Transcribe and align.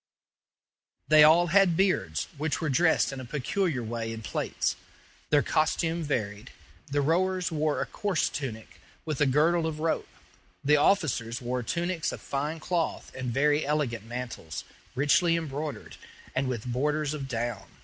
They 1.09 1.23
all 1.23 1.45
had 1.53 1.77
beards, 1.77 2.27
which 2.35 2.59
were 2.59 2.69
dressed 2.69 3.13
in 3.13 3.19
a 3.19 3.23
peculiar 3.23 3.83
way 3.83 4.11
in 4.11 4.23
plaits. 4.23 4.75
Their 5.29 5.43
costume 5.43 6.01
varied. 6.01 6.51
The 6.87 7.01
rowers 7.01 7.51
wore 7.51 7.79
a 7.81 7.85
coarse 7.85 8.27
tunic, 8.27 8.81
with 9.05 9.21
a 9.21 9.27
girdle 9.27 9.67
of 9.67 9.79
rope. 9.79 10.09
The 10.63 10.75
officers 10.75 11.39
wore 11.39 11.61
tunics 11.61 12.11
of 12.11 12.19
fine 12.19 12.59
cloth 12.59 13.11
and 13.13 13.31
very 13.31 13.63
elegant 13.63 14.05
mantles, 14.07 14.63
richly 14.95 15.35
embroidered, 15.35 15.97
and 16.33 16.47
with 16.47 16.65
borders 16.65 17.13
of 17.13 17.27
down. 17.27 17.67